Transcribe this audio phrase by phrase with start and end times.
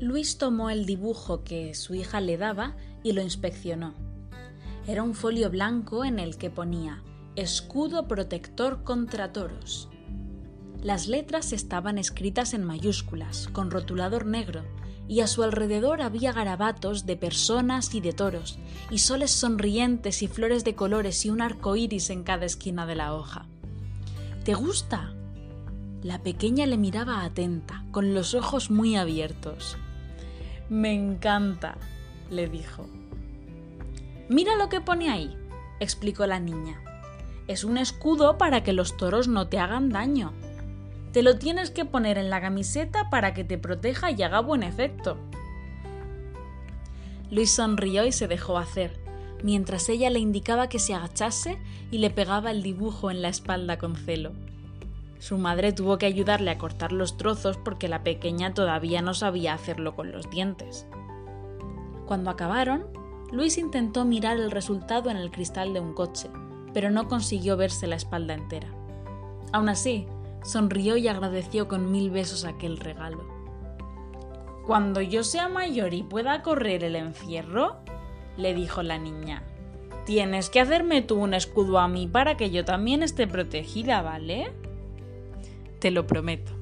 [0.00, 3.92] Luis tomó el dibujo que su hija le daba y lo inspeccionó.
[4.86, 7.02] Era un folio blanco en el que ponía
[7.36, 9.90] Escudo protector contra toros.
[10.82, 14.64] Las letras estaban escritas en mayúsculas, con rotulador negro,
[15.06, 18.58] y a su alrededor había garabatos de personas y de toros,
[18.90, 22.94] y soles sonrientes y flores de colores y un arco iris en cada esquina de
[22.94, 23.46] la hoja.
[24.44, 25.14] ¿Te gusta?
[26.02, 29.76] La pequeña le miraba atenta, con los ojos muy abiertos.
[30.70, 31.76] Me encanta,
[32.30, 32.86] le dijo.
[34.28, 35.36] Mira lo que pone ahí,
[35.80, 36.80] explicó la niña.
[37.48, 40.32] Es un escudo para que los toros no te hagan daño.
[41.12, 44.62] Te lo tienes que poner en la camiseta para que te proteja y haga buen
[44.62, 45.16] efecto.
[47.32, 48.92] Luis sonrió y se dejó hacer,
[49.42, 51.58] mientras ella le indicaba que se agachase
[51.90, 54.34] y le pegaba el dibujo en la espalda con celo.
[55.20, 59.52] Su madre tuvo que ayudarle a cortar los trozos porque la pequeña todavía no sabía
[59.52, 60.86] hacerlo con los dientes.
[62.06, 62.86] Cuando acabaron,
[63.30, 66.30] Luis intentó mirar el resultado en el cristal de un coche,
[66.72, 68.68] pero no consiguió verse la espalda entera.
[69.52, 70.06] Aún así,
[70.42, 73.22] sonrió y agradeció con mil besos aquel regalo.
[74.66, 77.76] Cuando yo sea mayor y pueda correr el encierro,
[78.38, 79.42] le dijo la niña,
[80.06, 84.50] tienes que hacerme tú un escudo a mí para que yo también esté protegida, ¿vale?
[85.80, 86.52] Te lo prometo.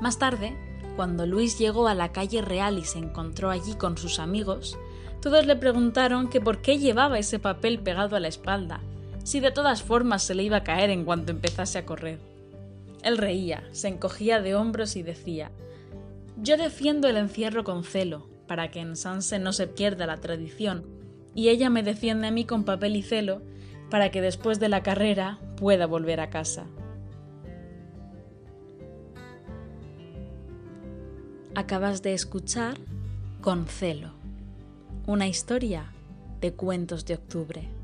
[0.00, 0.56] Más tarde,
[0.94, 4.78] cuando Luis llegó a la calle real y se encontró allí con sus amigos,
[5.22, 8.80] todos le preguntaron que por qué llevaba ese papel pegado a la espalda,
[9.24, 12.18] si de todas formas se le iba a caer en cuanto empezase a correr.
[13.02, 15.50] Él reía, se encogía de hombros y decía
[16.36, 20.84] Yo defiendo el encierro con celo, para que en Sanse no se pierda la tradición,
[21.34, 23.40] y ella me defiende a mí con papel y celo,
[23.88, 26.66] para que después de la carrera pueda volver a casa.
[31.56, 32.76] Acabas de escuchar
[33.40, 34.12] Con celo,
[35.08, 35.90] una historia
[36.40, 37.79] de cuentos de octubre.